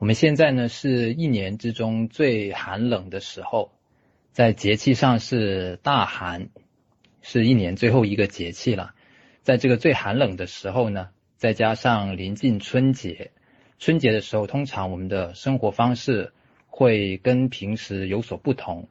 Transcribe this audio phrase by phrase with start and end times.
[0.00, 3.70] 我们现在呢是一年之中最寒冷的时候，
[4.32, 6.48] 在节气上是大寒，
[7.20, 8.94] 是一年最后一个节气了。
[9.42, 13.32] 在这个最寒冷的时候呢，再加上临近春节，
[13.78, 16.32] 春节的时候通常我们的生活方式
[16.68, 18.88] 会跟平时有所不同，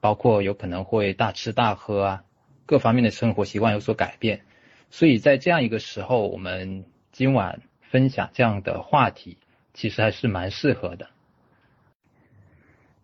[0.00, 2.24] 包括有可能会大吃大喝啊，
[2.66, 4.42] 各方面的生活习惯有所改变。
[4.90, 9.38] 所以在这样一个时候，我们今晚分享这样的话题。
[9.76, 11.10] 其实还是蛮适合的。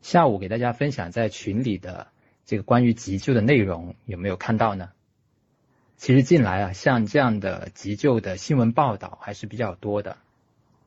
[0.00, 2.08] 下午给大家分享在群里的
[2.46, 4.90] 这个关于急救的内容，有没有看到呢？
[5.98, 10.16] 其实近来啊，像这样的急救的新闻报道还是比较多的，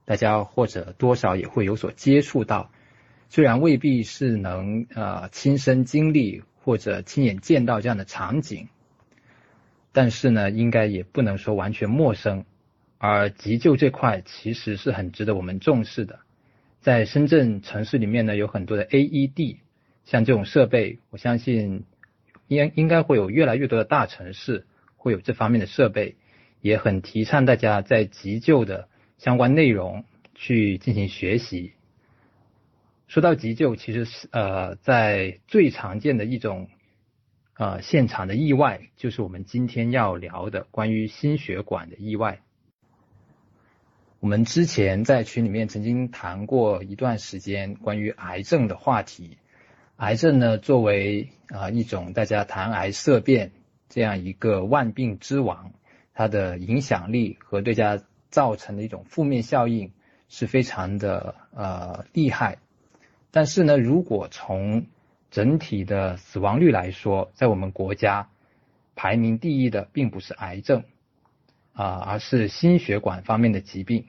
[0.06, 2.72] 大家或者多少也会有所接触到。
[3.30, 8.70] 虽然未必是能呃亲身经历或者亲眼见到这样的场景，
[9.92, 12.44] 但是呢，应该也不能说完全陌生。
[13.08, 16.20] 而急救这块其实是很值得我们重视的。
[16.82, 19.58] 在深圳城市里面呢，有很多的 AED，
[20.06, 21.84] 像这种设备，我相信
[22.48, 24.66] 应应该会有越来越多的大城市
[24.98, 26.16] 会有这方面的设备，
[26.62, 31.74] 也很提倡大家在急救的相关内容去进行学习。
[33.08, 36.70] 说到急救，其实是呃，在最常见的一种
[37.56, 42.42] 呃现场的意外，就是我们今天要聊的关于心血管的意外。
[44.26, 49.38] 我们之前在群里面曾经谈过一段时间关于癌症的话题。
[49.98, 53.52] 癌症呢，作为啊一种大家谈癌色变
[53.88, 55.74] 这样一个万病之王，
[56.16, 58.02] 它的影响力和对家
[58.32, 59.92] 造成的一种负面效应
[60.28, 62.58] 是非常的呃厉害。
[63.30, 64.88] 但是呢，如果从
[65.30, 68.30] 整体的死亡率来说，在我们国家
[68.96, 70.84] 排名第一的并不是癌症
[71.74, 74.08] 啊，而是心血管方面的疾病。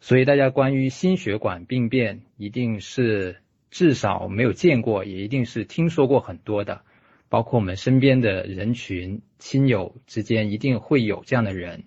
[0.00, 3.38] 所以大家关于心血管病变，一定是
[3.70, 6.82] 至少没有见过，也一定是听说过很多的。
[7.28, 11.84] 包括我们身边的人群、亲友之间，一定会有这样的人。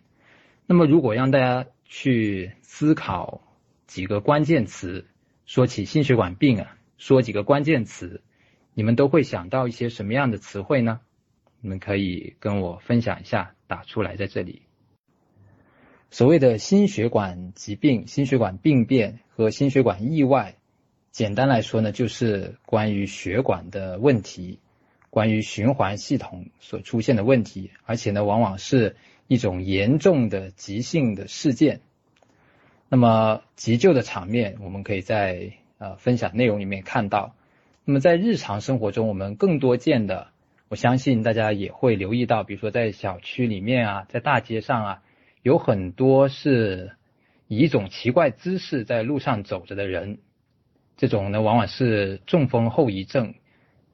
[0.67, 3.41] 那么，如果让大家去思考
[3.88, 5.07] 几个关键词，
[5.47, 8.22] 说起心血管病啊，说几个关键词，
[8.75, 10.99] 你们都会想到一些什么样的词汇呢？
[11.59, 14.61] 你们可以跟我分享一下，打出来在这里。
[16.13, 20.55] 所谓的心血管疾病、心血管病变和心血管意外，
[21.09, 24.59] 简单来说呢，就是关于血管的问题，
[25.09, 31.79] 关于循环系统所出现的问题，而且呢，往往是一种严重的急性的事件。
[32.89, 37.33] 那么急救的场面，我们可以在呃分享内容里面看到。
[37.85, 40.28] 那么在日常生活中，我们更多见的，
[40.67, 45.01] 我相信大家也会留意到，比如说在小区里面啊，在大街上啊。
[45.44, 46.91] 有很多是
[47.47, 50.19] 以一种奇怪姿势在路上走着的人，
[50.97, 53.34] 这种呢往往是中风后遗症，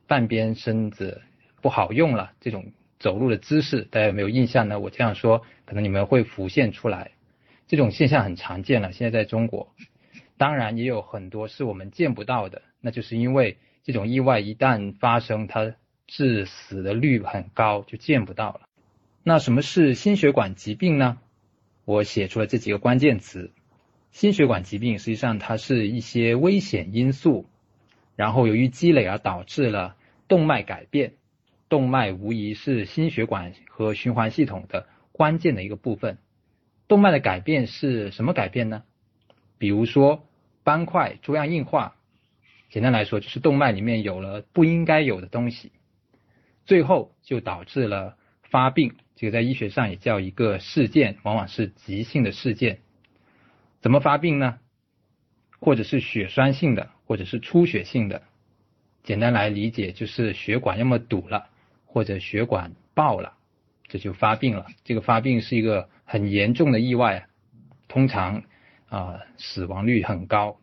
[0.08, 1.22] 半边身子
[1.62, 4.80] 不好用了，这种走路的姿势，大家有没有印象呢？
[4.80, 7.12] 我这样说，可能你们会浮现出来。
[7.68, 9.74] 这种现象很常见了，现在在中国，
[10.38, 15.76] 当然也有很多是我们见不到的，那就是因为这种意外一旦发生，它
[16.08, 18.62] 致死的率很高，就见不到了。
[19.24, 21.18] 那什么是心血管疾病呢？
[21.88, 23.54] 我写出了这几个关键词，
[24.12, 27.48] 心血管疾病实际上它是一些危险因素，
[28.18, 29.96] 然后由于积累而导致了
[30.28, 31.14] 动脉改变，
[31.70, 36.18] 动脉无疑是心血管和循环系统的关键的一个部分。
[36.90, 38.84] 动脉的改变是什么改变呢？
[39.58, 40.28] 比如说
[40.66, 41.96] 斑块粥样硬化，
[42.70, 45.72] 简单来说就是动脉里面有了不应该有的东西，
[46.66, 48.98] 最后就导致了发病。
[49.18, 52.78] 这个在医学上也叫一个事件，往往是急性的事件。
[53.82, 54.60] 怎么发病呢？
[55.60, 58.22] 或者是血栓性的，或者是出血性的。
[59.02, 61.50] 简单来理解，就是血管要么堵了，
[61.88, 63.34] 或者血管爆了，
[63.88, 64.68] 这就发病了。
[64.84, 67.28] 这个发病是一个很严重的意外，
[67.88, 68.44] 通常
[68.88, 70.60] 啊死亡率很高，